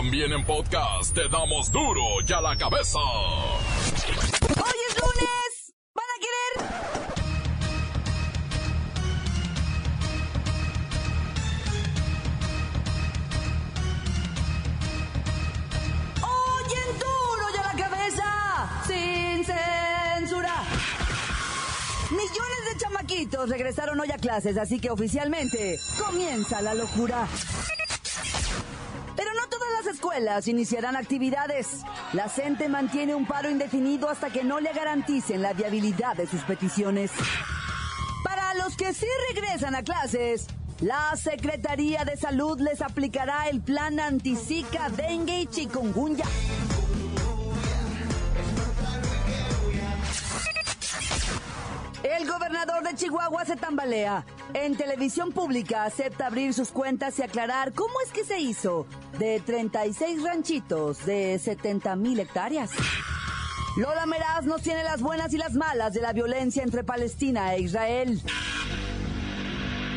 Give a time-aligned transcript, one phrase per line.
[0.00, 2.98] También en podcast te damos duro y a la cabeza.
[2.98, 5.74] Hoy es lunes.
[5.94, 6.52] ¿Van a querer?
[16.22, 18.28] Hoy en duro y la cabeza.
[18.86, 20.64] Sin censura.
[22.10, 27.28] Millones de chamaquitos regresaron hoy a clases, así que oficialmente comienza la locura.
[30.20, 31.82] Escuelas iniciarán actividades.
[32.12, 36.42] La CENTE mantiene un paro indefinido hasta que no le garanticen la viabilidad de sus
[36.42, 37.10] peticiones.
[38.22, 40.46] Para los que sí regresan a clases,
[40.80, 46.26] la Secretaría de Salud les aplicará el plan antizika, dengue y chikungunya.
[52.20, 54.26] El gobernador de Chihuahua se tambalea.
[54.52, 58.86] En televisión pública acepta abrir sus cuentas y aclarar cómo es que se hizo
[59.18, 62.72] de 36 ranchitos de 70 mil hectáreas.
[63.78, 67.62] Lola Meraz nos tiene las buenas y las malas de la violencia entre Palestina e
[67.62, 68.20] Israel.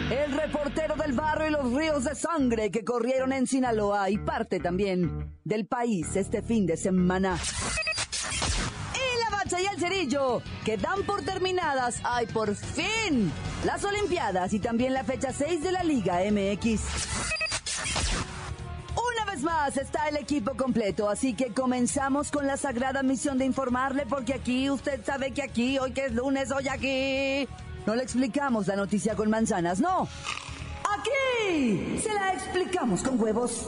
[0.09, 4.61] El reportero del barrio y los ríos de sangre que corrieron en Sinaloa y parte
[4.61, 7.37] también del país este fin de semana
[9.61, 13.31] y el cerillo, que dan por terminadas, ay, por fin,
[13.65, 16.81] las Olimpiadas y también la fecha 6 de la Liga MX.
[18.95, 23.45] Una vez más está el equipo completo, así que comenzamos con la sagrada misión de
[23.45, 27.47] informarle, porque aquí usted sabe que aquí, hoy que es lunes, hoy aquí,
[27.85, 30.07] no le explicamos la noticia con manzanas, no.
[30.97, 33.67] Aquí se la explicamos con huevos.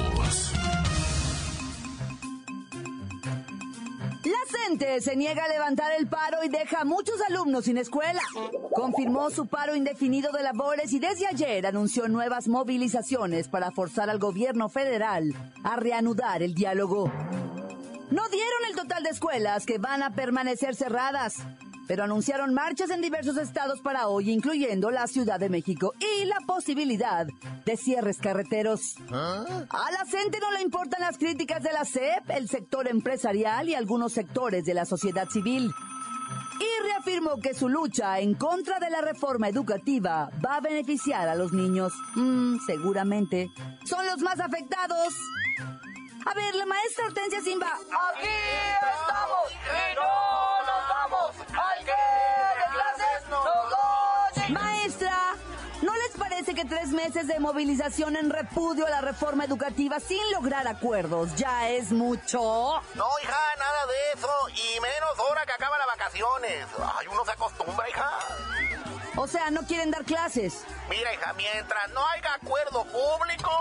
[4.41, 8.21] La CENTE se niega a levantar el paro y deja a muchos alumnos sin escuela.
[8.73, 14.17] Confirmó su paro indefinido de labores y desde ayer anunció nuevas movilizaciones para forzar al
[14.17, 17.11] gobierno federal a reanudar el diálogo.
[18.09, 21.35] No dieron el total de escuelas que van a permanecer cerradas,
[21.91, 26.37] pero anunciaron marchas en diversos estados para hoy, incluyendo la Ciudad de México, y la
[26.47, 27.27] posibilidad
[27.65, 28.95] de cierres carreteros.
[29.11, 33.75] A la gente no le importan las críticas de la CEP, el sector empresarial y
[33.75, 35.69] algunos sectores de la sociedad civil.
[36.61, 41.35] Y reafirmó que su lucha en contra de la reforma educativa va a beneficiar a
[41.35, 41.91] los niños.
[42.15, 43.49] Mm, seguramente.
[43.83, 45.13] Son los más afectados.
[46.25, 47.67] A ver, la maestra Hortensia Simba.
[47.67, 48.29] Aquí
[49.01, 49.51] estamos
[50.93, 51.31] vamos.
[51.49, 54.49] Al que de clases nos oye.
[54.53, 55.17] Maestra,
[55.81, 60.21] ¿no les parece que tres meses de movilización en repudio a la reforma educativa sin
[60.31, 62.39] lograr acuerdos ya es mucho?
[62.95, 64.49] No, hija, nada de eso.
[64.49, 66.65] Y menos ahora que acaban las vacaciones.
[66.99, 68.09] Ay, uno se acostumbra, hija.
[69.17, 70.63] O sea, no quieren dar clases.
[70.89, 73.51] Mira, hija, mientras no haya acuerdo público,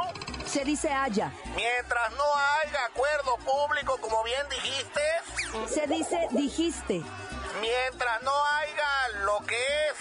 [0.47, 1.33] Se dice haya.
[1.57, 5.01] mientras no haya acuerdo público, como bien dijiste,
[5.69, 7.03] Se dice dijiste.
[7.61, 9.94] Mientras no haya lo que es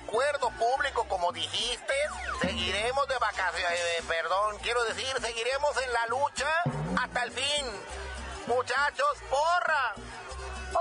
[0.00, 1.94] acuerdo público, como dijiste,
[2.40, 3.80] seguiremos de vacaciones.
[3.80, 6.48] eh, perdón, quiero decir, seguiremos en la lucha
[7.00, 7.66] hasta el fin.
[8.46, 9.94] Muchachos, porra.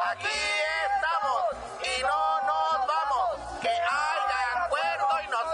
[0.08, 1.44] Aquí estamos
[1.82, 3.60] y no nos vamos.
[3.62, 5.48] Que haya acuerdo y nos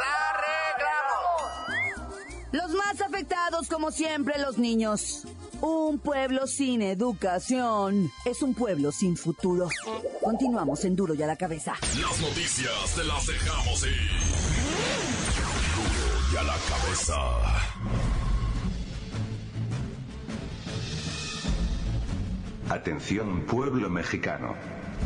[0.89, 2.11] arreglamos.
[2.51, 5.25] Los más afectados, como siempre, los niños.
[5.61, 9.67] Un pueblo sin educación es un pueblo sin futuro.
[10.19, 11.73] Continuamos en Duro y a la cabeza.
[12.01, 14.09] Las noticias te las dejamos ir.
[15.75, 17.15] Duro y a la cabeza.
[22.69, 24.55] Atención pueblo mexicano.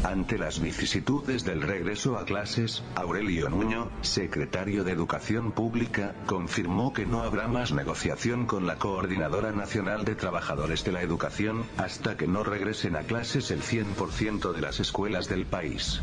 [0.04, 7.06] Ante las vicisitudes del regreso a clases, Aurelio Nuño, secretario de Educación Pública, confirmó que
[7.06, 12.28] no habrá más negociación con la Coordinadora Nacional de Trabajadores de la Educación, hasta que
[12.28, 16.02] no regresen a clases el 100% de las escuelas del país.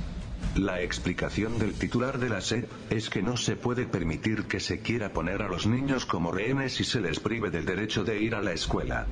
[0.56, 4.80] La explicación del titular de la SEP es que no se puede permitir que se
[4.80, 8.34] quiera poner a los niños como rehenes y se les prive del derecho de ir
[8.34, 9.06] a la escuela.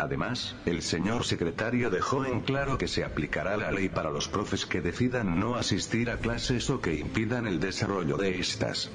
[0.00, 4.64] Además, el señor secretario dejó en claro que se aplicará la ley para los profes
[4.64, 8.90] que decidan no asistir a clases o que impidan el desarrollo de estas.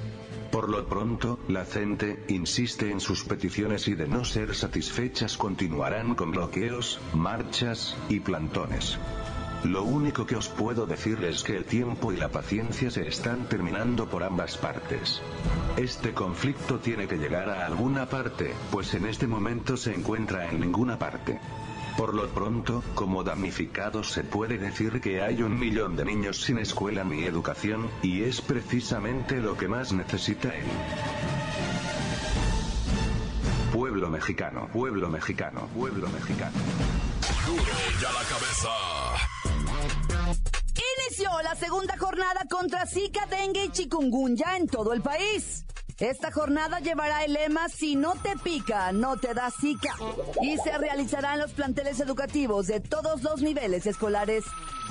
[0.51, 6.15] Por lo pronto, la CENTE insiste en sus peticiones y de no ser satisfechas continuarán
[6.15, 8.97] con bloqueos, marchas y plantones.
[9.63, 13.49] Lo único que os puedo decir es que el tiempo y la paciencia se están
[13.49, 15.21] terminando por ambas partes.
[15.77, 20.59] Este conflicto tiene que llegar a alguna parte, pues en este momento se encuentra en
[20.59, 21.39] ninguna parte.
[21.97, 26.57] Por lo pronto, como damnificados se puede decir que hay un millón de niños sin
[26.57, 30.65] escuela ni educación, y es precisamente lo que más necesita él.
[33.71, 36.57] Pueblo mexicano, pueblo mexicano, pueblo mexicano.
[37.45, 37.63] Duro
[38.01, 39.34] ya la cabeza.
[41.17, 45.63] Inició la segunda jornada contra Zika, dengue y chikungunya en todo el país.
[45.97, 49.93] Esta jornada llevará el lema Si no te pica, no te da Zika.
[50.41, 54.43] Y se realizará en los planteles educativos de todos los niveles escolares.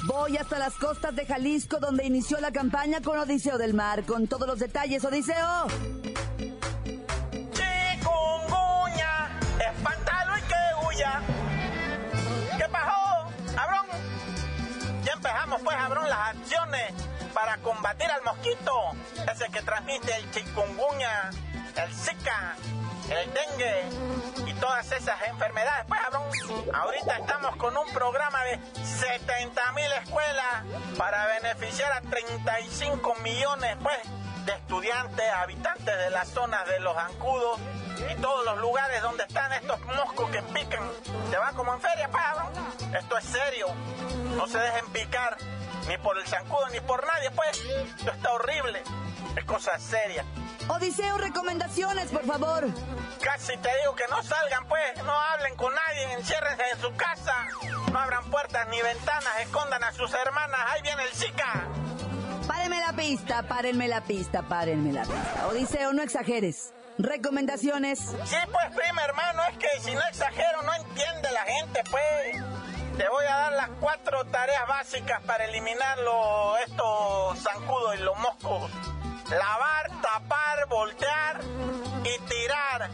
[0.07, 4.05] Voy hasta las costas de Jalisco donde inició la campaña con Odiseo del Mar.
[4.07, 5.67] Con todos los detalles, Odiseo.
[7.53, 9.29] Chikungunya,
[9.61, 11.34] espantalo y que huya.
[16.05, 16.93] Pues, las acciones
[17.33, 18.93] para combatir al mosquito,
[19.33, 21.31] ese que transmite el chikungunya,
[21.77, 22.57] el zika,
[23.11, 23.85] el dengue
[24.47, 25.87] y todas esas enfermedades.
[25.89, 26.01] Pues,
[26.75, 30.65] ahorita estamos con un programa de 70 mil escuelas
[30.99, 33.99] para beneficiar a 35 millones, pues,
[34.45, 37.61] de estudiantes, habitantes de las zonas de los zancudos
[38.11, 40.83] y todos los lugares donde están estos moscos que pican.
[41.31, 42.51] Se va como en feria, Pablo.
[42.93, 43.69] Esto es serio.
[44.37, 45.39] No se dejen picar
[45.89, 47.61] ni por el zancudo ni por nadie, pues.
[47.99, 48.83] Esto está horrible.
[49.37, 50.25] Es cosa seria.
[50.69, 52.67] Odiseo, recomendaciones, por favor.
[53.21, 55.05] Casi te digo que no salgan, pues.
[55.05, 57.35] No hablen con nadie, enciérrense en su casa.
[57.93, 60.61] No abran puertas ni ventanas, escondan a sus hermanas.
[60.69, 61.69] Ahí viene el Zika.
[62.47, 65.47] Párenme la pista, párenme la pista, párenme la pista.
[65.49, 66.73] Odiseo, no exageres.
[66.99, 67.99] Recomendaciones.
[67.99, 72.64] Sí, pues, prima hermano, es que si no exagero, no entiende la gente, pues.
[72.97, 78.71] Te voy a dar las cuatro tareas básicas para eliminarlo, estos zancudos y los moscos.
[79.31, 81.41] Lavar, tapar, voltear
[82.05, 82.91] y tirar.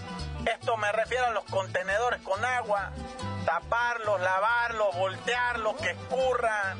[0.46, 2.92] Esto me refiero a los contenedores con agua.
[3.44, 6.78] Taparlos, lavarlos, voltearlos, que escurran.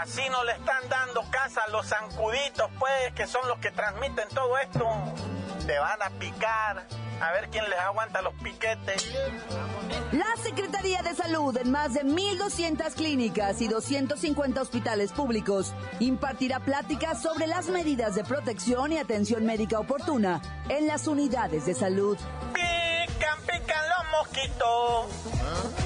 [0.00, 4.28] Así no le están dando casa a los zancuditos, pues, que son los que transmiten
[4.28, 4.86] todo esto.
[5.66, 6.84] Te van a picar.
[7.22, 9.02] A ver quién les aguanta los piquetes.
[10.12, 17.20] La Secretaría de Salud en más de 1.200 clínicas y 250 hospitales públicos impartirá pláticas
[17.20, 22.16] sobre las medidas de protección y atención médica oportuna en las unidades de salud.
[22.54, 25.83] Pican, pican los mosquitos.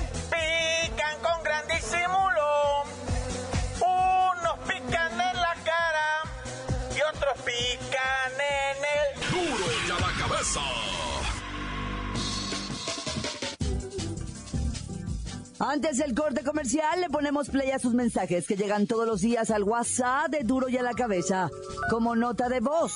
[15.60, 19.50] Antes del corte comercial le ponemos play a sus mensajes que llegan todos los días
[19.50, 21.50] al WhatsApp de Duro y a la cabeza
[21.90, 22.93] como nota de voz.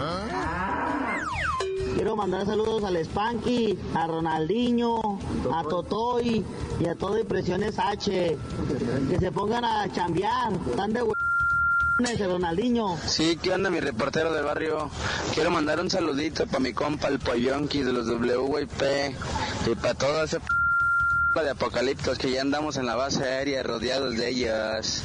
[1.94, 5.18] Quiero mandar saludos al Spanky, a Ronaldinho,
[5.52, 6.44] a Totoy
[6.80, 8.36] y a todo Impresiones H.
[9.08, 11.02] Que se pongan a chambear, están de
[12.12, 12.98] ese Ronaldinho.
[13.06, 14.90] Sí, ¿qué onda mi reportero del barrio?
[15.34, 18.82] Quiero mandar un saludito para mi compa el Poyonki de los WIP
[19.70, 24.16] y para toda esa p de apocaliptos que ya andamos en la base aérea rodeados
[24.16, 25.04] de ellas.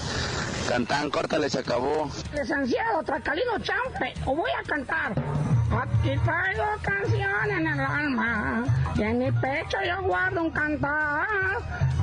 [0.68, 2.10] Cantán, córtale, se acabó.
[2.34, 5.59] Licenciado Tracalino Champe, o voy a cantar.
[5.82, 11.26] Aquí traigo canción en el alma y en mi pecho yo guardo un cantar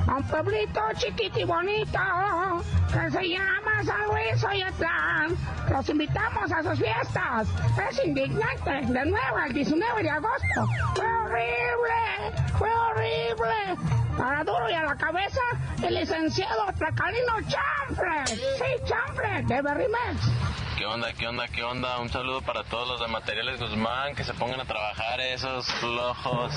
[0.07, 1.99] a un pueblito chiquito y bonito
[2.87, 5.37] que se llama San Luis Oyatlán.
[5.69, 7.47] Los invitamos a sus fiestas.
[7.89, 8.71] Es indignante.
[8.71, 10.67] De nuevo el 19 de agosto.
[10.95, 13.77] Fue horrible, fue horrible.
[14.17, 15.41] Para duro y a la cabeza,
[15.83, 18.25] el licenciado Tracalino Chample.
[18.25, 20.31] Sí, Chample, de Berrimex.
[20.77, 21.99] ¿Qué onda, qué onda, qué onda?
[21.99, 26.53] Un saludo para todos los de Materiales Guzmán, que se pongan a trabajar esos flojos.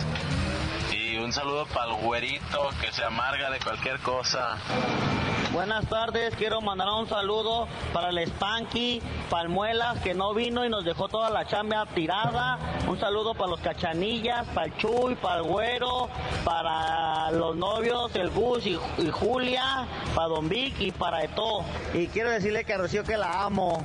[1.22, 4.56] Un saludo para el güerito, que se amarga de cualquier cosa.
[5.52, 10.84] Buenas tardes, quiero mandar un saludo para el Spanky, Palmuelas, que no vino y nos
[10.84, 12.58] dejó toda la chamba tirada.
[12.88, 16.08] Un saludo para los cachanillas, para el Chuy, para el Güero,
[16.44, 21.64] para los novios, el Gus y, y Julia, para Don Vic y para Eto.
[21.92, 23.84] Y quiero decirle que a Rocío que la amo.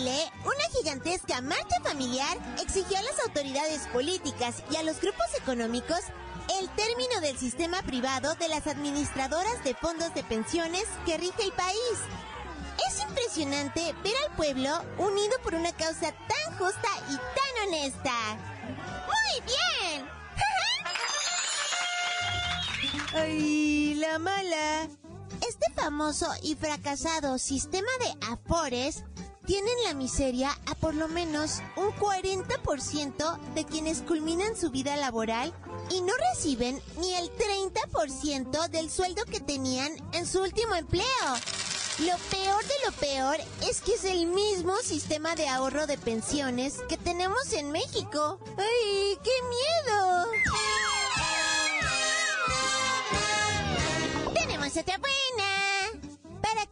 [0.00, 6.00] Chile, una gigantesca marcha familiar exigió a las autoridades políticas y a los grupos económicos
[6.58, 11.52] el término del sistema privado de las administradoras de fondos de pensiones que rige el
[11.52, 11.98] país.
[12.88, 18.14] Es impresionante ver al pueblo unido por una causa tan justa y tan honesta.
[19.06, 20.08] ¡Muy bien!
[23.14, 24.88] ¡Ay, la mala!
[25.46, 29.04] Este famoso y fracasado sistema de afores
[29.50, 35.52] tienen la miseria a por lo menos un 40% de quienes culminan su vida laboral
[35.90, 41.04] y no reciben ni el 30% del sueldo que tenían en su último empleo.
[41.98, 43.38] Lo peor de lo peor
[43.68, 48.38] es que es el mismo sistema de ahorro de pensiones que tenemos en México.
[48.56, 50.26] ¡Ay, qué miedo!
[54.32, 54.96] Tenemos otra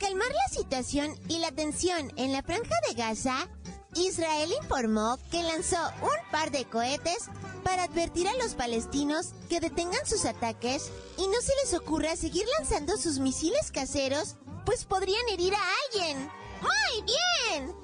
[0.09, 3.47] calmar la situación y la tensión en la franja de Gaza,
[3.95, 7.29] Israel informó que lanzó un par de cohetes
[7.63, 12.47] para advertir a los palestinos que detengan sus ataques y no se les ocurra seguir
[12.59, 16.31] lanzando sus misiles caseros, pues podrían herir a alguien.
[16.63, 17.77] ¡Muy bien!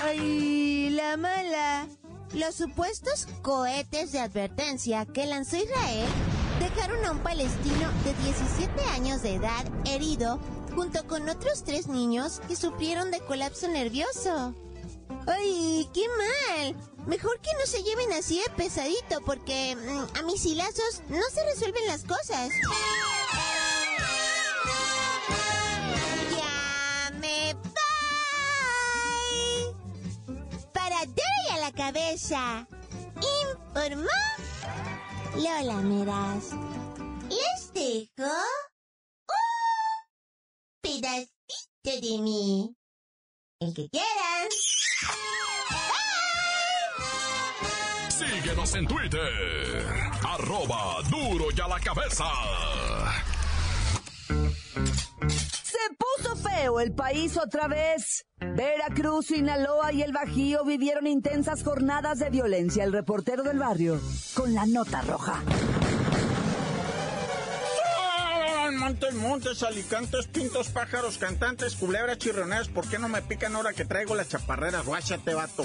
[0.02, 1.88] ¡Ay, la mala!
[2.32, 6.08] Los supuestos cohetes de advertencia que lanzó Israel
[6.76, 10.38] dejaron a un palestino de 17 años de edad herido
[10.74, 14.54] junto con otros tres niños que sufrieron de colapso nervioso.
[15.26, 16.76] ¡Ay, qué mal!
[17.06, 21.86] Mejor que no se lleven así de pesadito porque mm, a misilazos no se resuelven
[21.86, 22.50] las cosas.
[26.30, 27.72] ¡Ya me voy!
[30.74, 32.66] Para darle a la cabeza.
[33.64, 34.10] Informó
[35.36, 36.52] Lola Meras.
[37.28, 38.32] Les dejo
[39.28, 39.40] un
[40.80, 42.74] pedacito de mí.
[43.60, 44.48] El que quieran.
[48.08, 49.86] Síguenos en Twitter.
[50.22, 52.24] Arroba duro y a la cabeza.
[56.16, 58.24] Puso feo el país otra vez.
[58.40, 62.84] Veracruz, Sinaloa y el Bajío vivieron intensas jornadas de violencia.
[62.84, 64.00] El reportero del barrio
[64.34, 65.42] con la nota roja.
[68.78, 73.84] Montes, montes, alicantes, pintos, pájaros, cantantes, culebras, chirroneras, ¿por qué no me pican ahora que
[73.84, 74.84] traigo las chaparreras?
[74.84, 75.64] Guáchate, vato.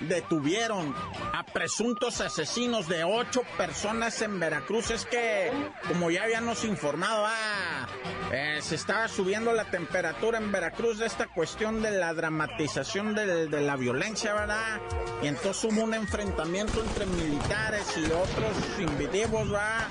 [0.00, 0.94] Detuvieron
[1.32, 4.90] a presuntos asesinos de ocho personas en Veracruz.
[4.90, 5.50] Es que,
[5.88, 7.86] como ya habíamos informado, ah,
[8.32, 13.48] eh, se estaba subiendo la temperatura en Veracruz de esta cuestión de la dramatización de,
[13.48, 14.80] de la violencia, ¿verdad?
[15.22, 19.88] Y entonces hubo un enfrentamiento entre militares y otros individuos, ¿verdad?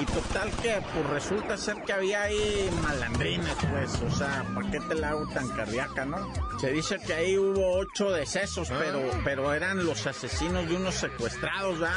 [0.00, 4.80] Y total que pues resulta ser que había ahí malandrines, pues, o sea, ¿para qué
[4.80, 6.32] te la hago tan cardíaca, no?
[6.58, 11.78] Se dice que ahí hubo ocho decesos, pero, pero eran los asesinos de unos secuestrados,
[11.80, 11.96] ¿verdad?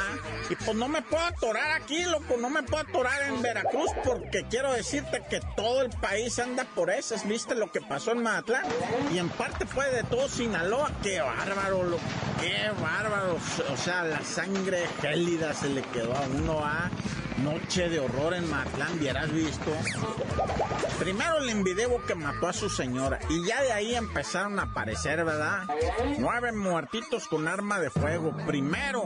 [0.50, 4.44] Y pues no me puedo atorar aquí, loco, no me puedo atorar en Veracruz porque
[4.50, 8.66] quiero decirte que todo el país anda por esas, ¿viste lo que pasó en Mazatlán?
[9.14, 12.02] Y en parte fue de todo Sinaloa, qué bárbaro, loco,
[12.40, 13.38] qué bárbaro,
[13.72, 16.90] o sea, la sangre gélida se le quedó a uno, ¿ah?
[17.42, 19.72] Noche de horror en Matlán, ¿vieras visto?
[20.98, 25.24] Primero el individuo que mató a su señora y ya de ahí empezaron a aparecer,
[25.24, 25.64] ¿verdad?
[26.18, 28.36] Nueve muertitos con arma de fuego.
[28.46, 29.04] Primero,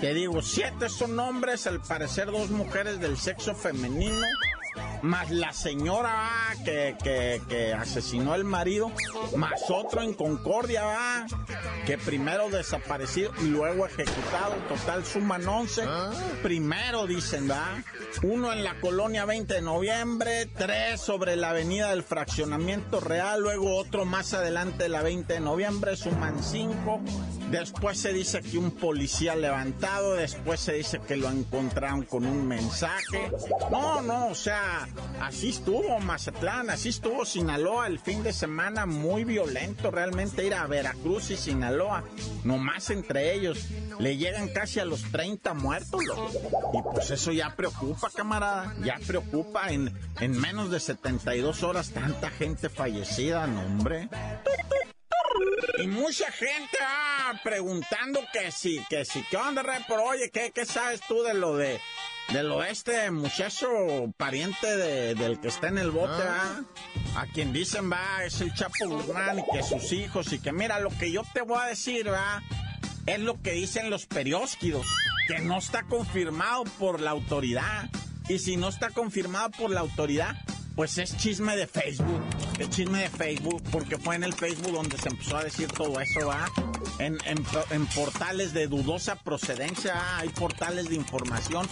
[0.00, 4.26] te digo, siete son hombres, al parecer dos mujeres del sexo femenino
[5.02, 8.90] más la señora ah, que, que, que, asesinó al marido,
[9.36, 11.26] más otro en Concordia, ah,
[11.86, 15.84] que primero desaparecido y luego ejecutado, total suman 11.
[16.42, 17.84] Primero dicen, ¿verdad?
[18.22, 23.76] Uno en la colonia 20 de noviembre, tres sobre la avenida del fraccionamiento real, luego
[23.76, 27.00] otro más adelante de la 20 de noviembre, suman cinco
[27.50, 32.46] Después se dice que un policía levantado, después se dice que lo encontraron con un
[32.46, 33.30] mensaje.
[33.70, 34.86] No, no, o sea,
[35.20, 40.66] así estuvo Mazatlán, así estuvo Sinaloa el fin de semana muy violento, realmente ir a
[40.66, 42.04] Veracruz y Sinaloa,
[42.44, 43.66] nomás entre ellos,
[43.98, 46.02] le llegan casi a los 30 muertos,
[46.74, 52.30] Y pues eso ya preocupa, camarada, ya preocupa en, en menos de 72 horas tanta
[52.30, 54.08] gente fallecida, no hombre.
[55.80, 59.84] Y mucha gente ah, preguntando que sí, que sí, ¿qué onda, re?
[59.86, 61.80] Pero oye, ¿qué, ¿qué sabes tú de lo de,
[62.32, 63.68] de lo este muchacho
[64.16, 64.76] pariente
[65.14, 66.62] del que está en el bote, ah.
[67.16, 70.80] A quien dicen, va, es el Chapo Guzmán y que sus hijos y que mira,
[70.80, 72.42] lo que yo te voy a decir, va,
[73.06, 74.86] es lo que dicen los periósquidos,
[75.26, 77.88] que no está confirmado por la autoridad.
[78.28, 80.36] Y si no está confirmado por la autoridad,
[80.78, 82.22] pues es chisme de Facebook.
[82.60, 86.00] Es chisme de Facebook porque fue en el Facebook donde se empezó a decir todo
[86.00, 86.48] eso, ¿va?
[87.00, 91.66] En, en, portales de dudosa procedencia, hay portales de información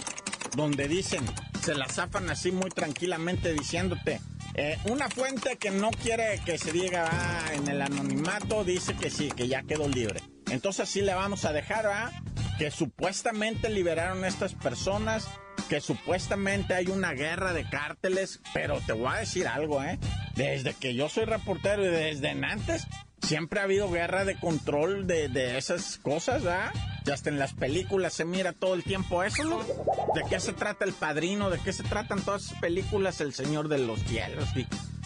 [0.57, 1.23] donde dicen,
[1.63, 4.19] se la zafan así muy tranquilamente diciéndote,
[4.55, 9.09] eh, una fuente que no quiere que se diga ah, en el anonimato dice que
[9.09, 10.19] sí, que ya quedó libre.
[10.49, 12.11] Entonces sí le vamos a dejar, ¿va?
[12.59, 15.29] Que supuestamente liberaron a estas personas
[15.67, 19.99] que supuestamente hay una guerra de cárteles, pero te voy a decir algo, ¿eh?
[20.35, 22.87] Desde que yo soy reportero y desde antes,
[23.21, 26.71] siempre ha habido guerra de control de, esas cosas, ¿ah?
[27.05, 29.59] Y hasta en las películas se mira todo el tiempo eso, ¿no?
[29.59, 31.49] ¿De qué se trata El Padrino?
[31.49, 33.21] ¿De qué se tratan todas esas películas?
[33.21, 34.49] El Señor de los Cielos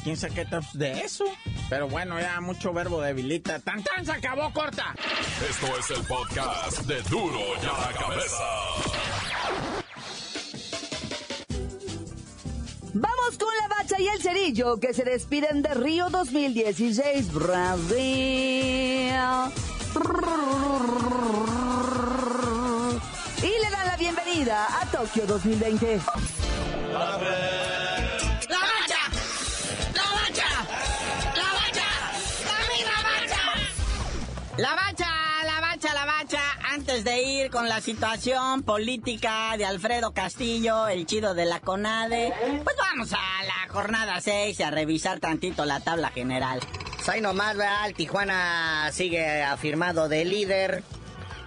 [0.03, 1.25] quién sabe qué de eso.
[1.69, 3.59] Pero bueno, ya mucho verbo debilita.
[3.59, 4.05] ¡Tan, tan!
[4.05, 4.95] ¡Se acabó, corta!
[5.49, 8.90] Esto es el podcast de Duro ya la Cabeza.
[12.93, 17.97] Vamos con la bacha y el cerillo que se despiden de Río 2016 Brasil.
[23.41, 26.01] Y le dan la bienvenida a Tokio 2020.
[34.57, 35.20] ¡La bacha!
[37.01, 42.33] Antes de ir con la situación política de Alfredo Castillo, el chido de la CONADE,
[42.63, 46.59] pues vamos a la jornada 6 y a revisar tantito la tabla general.
[46.95, 47.91] Pues ahí nomás, ¿verdad?
[47.95, 50.83] Tijuana sigue afirmado de líder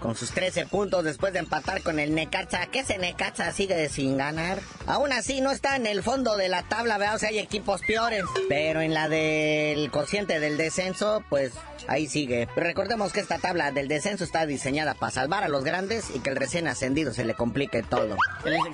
[0.01, 2.67] con sus 13 puntos después de empatar con el Necaxa.
[2.67, 4.59] ¿Qué ese Necaxa sigue sin ganar?
[4.87, 7.17] Aún así no está en el fondo de la tabla, ¿verdad?
[7.17, 8.25] O sea, hay equipos peores.
[8.49, 11.53] Pero en la del cociente del descenso, pues
[11.89, 12.49] ahí sigue.
[12.57, 16.31] recordemos que esta tabla del descenso está diseñada para salvar a los grandes y que
[16.31, 18.17] el recién ascendido se le complique todo.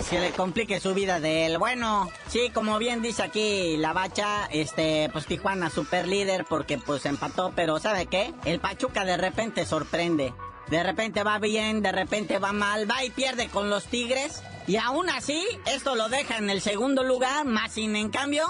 [0.09, 1.59] Se le, complique su vida de él.
[1.59, 7.06] Bueno, sí, como bien dice aquí la bacha, este, pues Tijuana super líder porque pues
[7.06, 8.33] empató, pero ¿sabe qué?
[8.44, 10.33] El Pachuca de repente sorprende.
[10.70, 14.42] De repente va bien, de repente va mal, va y pierde con los Tigres.
[14.66, 18.46] Y aún así, esto lo deja en el segundo lugar, más sin en cambio,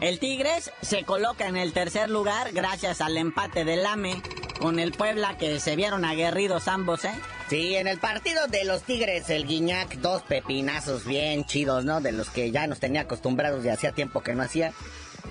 [0.00, 4.22] el Tigres se coloca en el tercer lugar gracias al empate del AME
[4.58, 7.12] con el Puebla que se vieron aguerridos ambos, ¿eh?
[7.48, 12.00] Sí, en el partido de los Tigres, el Guiñac, dos pepinazos bien chidos, ¿no?
[12.00, 14.72] De los que ya nos tenía acostumbrados y hacía tiempo que no hacía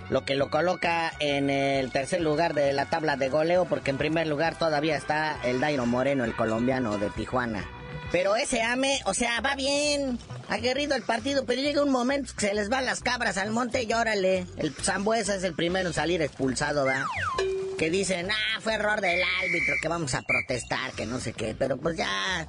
[0.09, 3.97] lo que lo coloca en el tercer lugar de la tabla de goleo, porque en
[3.97, 7.65] primer lugar todavía está el Dairo Moreno, el colombiano de Tijuana.
[8.11, 10.17] Pero ese AME, o sea, va bien,
[10.47, 13.83] aguerrido el partido, pero llega un momento que se les van las cabras al monte
[13.83, 17.05] y órale, el Zambuesa es el primero en salir expulsado, ¿va?
[17.77, 21.55] Que dicen, ah, fue error del árbitro, que vamos a protestar, que no sé qué,
[21.57, 22.47] pero pues ya,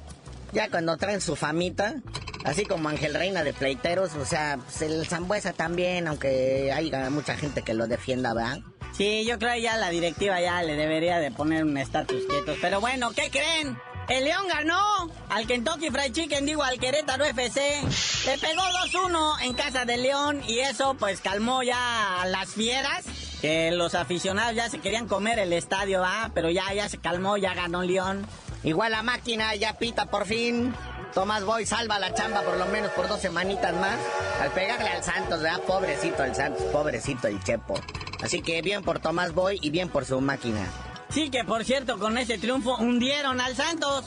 [0.53, 1.95] ya cuando traen su famita,
[2.43, 7.35] así como Ángel Reina de pleiteros, o sea, pues, el Zambuesa también, aunque haya mucha
[7.37, 8.59] gente que lo defienda, ¿verdad?
[8.93, 12.55] Sí, yo creo ya la directiva ya le debería de poner un estatus quieto.
[12.61, 13.77] Pero bueno, ¿qué creen?
[14.09, 17.81] El León ganó al Kentucky Fried Chicken, digo al Querétaro FC.
[18.25, 18.61] Le pegó
[18.91, 23.05] 2-1 en casa de León y eso pues calmó ya las fieras.
[23.41, 26.29] Que los aficionados ya se querían comer el estadio, ¿ah?
[26.33, 28.27] Pero ya, ya se calmó, ya ganó León.
[28.63, 30.73] Igual la máquina ya pita por fin.
[31.13, 33.97] Tomás Boy salva la chamba por lo menos por dos semanitas más.
[34.39, 35.61] Al pegarle al Santos, ¿verdad?
[35.61, 37.79] Pobrecito el Santos, pobrecito el Chepo.
[38.23, 40.65] Así que bien por Tomás Boy y bien por su máquina.
[41.09, 44.05] Sí, que por cierto, con ese triunfo hundieron al Santos.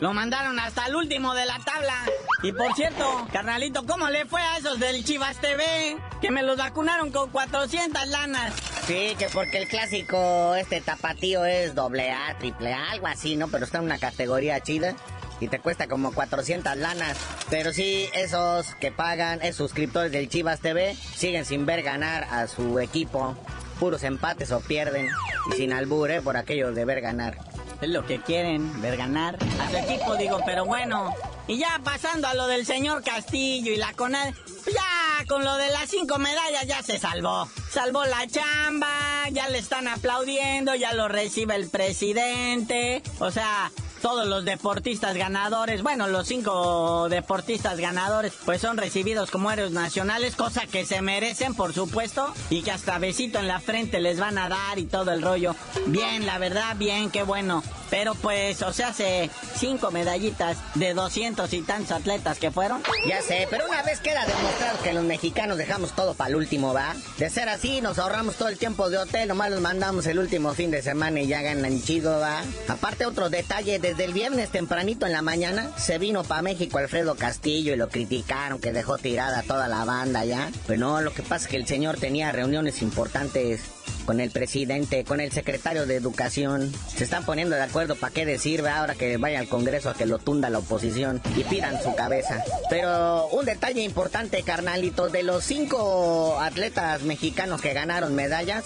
[0.00, 1.94] Lo mandaron hasta el último de la tabla.
[2.42, 5.96] Y por cierto, carnalito, ¿cómo le fue a esos del Chivas TV?
[6.20, 8.52] Que me los vacunaron con 400 lanas.
[8.86, 13.48] Sí, que porque el clásico, este tapatío es doble A, triple A, algo así, ¿no?
[13.48, 14.94] Pero está en una categoría chida
[15.40, 17.16] y te cuesta como 400 lanas.
[17.48, 22.46] Pero sí, esos que pagan, esos suscriptores del Chivas TV, siguen sin ver ganar a
[22.48, 23.36] su equipo.
[23.78, 25.08] Puros empates o pierden.
[25.50, 26.20] Y sin albur, ¿eh?
[26.20, 27.53] Por aquello de ver ganar.
[27.80, 31.12] Es lo que quieren, ver ganar a su equipo, digo, pero bueno.
[31.46, 34.32] Y ya pasando a lo del señor Castillo y la CONAD,
[34.66, 37.48] ya con lo de las cinco medallas ya se salvó.
[37.70, 43.02] Salvó la chamba, ya le están aplaudiendo, ya lo recibe el presidente.
[43.18, 43.70] O sea,
[44.04, 50.36] todos los deportistas ganadores, bueno, los cinco deportistas ganadores, pues son recibidos como héroes nacionales,
[50.36, 54.36] cosa que se merecen, por supuesto, y que hasta besito en la frente les van
[54.36, 55.56] a dar y todo el rollo.
[55.86, 57.62] Bien, la verdad, bien, qué bueno.
[57.94, 62.82] Pero pues, o sea, hace cinco medallitas de 200 y tantos atletas que fueron.
[63.06, 66.74] Ya sé, pero una vez queda demostrado que los mexicanos dejamos todo para el último,
[66.74, 66.96] ¿va?
[67.18, 70.54] De ser así, nos ahorramos todo el tiempo de hotel, nomás los mandamos el último
[70.54, 72.42] fin de semana y ya ganan chido, ¿va?
[72.66, 77.14] Aparte, otro detalle, desde el viernes tempranito en la mañana se vino para México Alfredo
[77.14, 80.50] Castillo y lo criticaron que dejó tirada toda la banda ya.
[80.66, 83.60] Pero no, lo que pasa es que el señor tenía reuniones importantes
[84.04, 86.72] con el presidente, con el secretario de Educación.
[86.94, 90.06] Se están poniendo de acuerdo para qué decir ahora que vaya al Congreso a que
[90.06, 92.42] lo tunda la oposición y pidan su cabeza.
[92.70, 98.64] Pero un detalle importante, carnalito, de los cinco atletas mexicanos que ganaron medallas,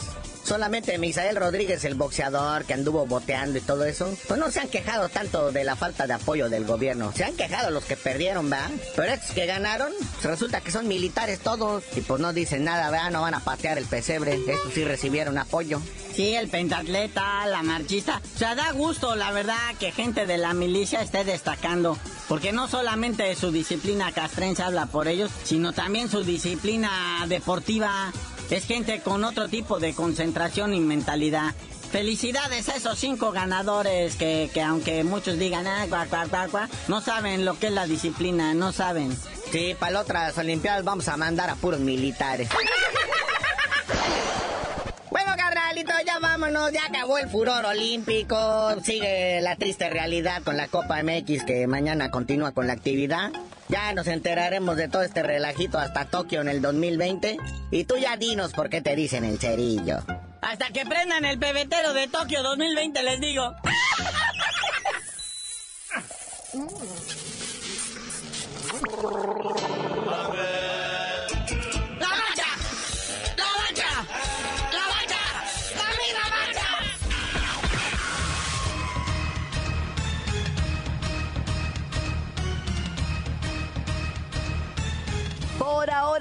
[0.49, 4.69] Solamente Misael Rodríguez, el boxeador que anduvo boteando y todo eso, pues no se han
[4.69, 7.13] quejado tanto de la falta de apoyo del gobierno.
[7.15, 8.71] Se han quejado los que perdieron, ¿verdad?
[8.97, 11.85] Pero estos que ganaron, pues resulta que son militares todos.
[11.95, 13.11] Y pues no dicen nada, ¿verdad?
[13.11, 14.37] No van a patear el pesebre.
[14.37, 15.83] Estos sí recibieron apoyo.
[16.15, 18.23] Sí, el pentatleta, la marchista.
[18.35, 21.99] O sea, da gusto, la verdad, que gente de la milicia esté destacando.
[22.27, 28.13] Porque no solamente su disciplina castrense habla por ellos, sino también su disciplina deportiva.
[28.51, 31.55] Es gente con otro tipo de concentración y mentalidad.
[31.91, 37.45] Felicidades a esos cinco ganadores que, que aunque muchos digan, ah, guau, guau, no saben
[37.45, 39.17] lo que es la disciplina, no saben.
[39.51, 42.49] Sí, para las otras Olimpiadas vamos a mandar a puros militares.
[45.11, 45.35] Bueno,
[45.85, 51.03] carnalito, ya vámonos, ya acabó el furor olímpico, sigue la triste realidad con la Copa
[51.03, 53.31] MX que mañana continúa con la actividad.
[53.69, 57.37] Ya nos enteraremos de todo este relajito hasta Tokio en el 2020.
[57.71, 59.99] Y tú ya dinos por qué te dicen el cerillo.
[60.41, 63.55] Hasta que prendan el pebetero de Tokio 2020, les digo.